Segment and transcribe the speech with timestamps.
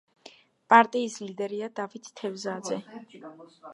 [0.73, 2.81] პარტიის ლიდერია დავით თევზაძე.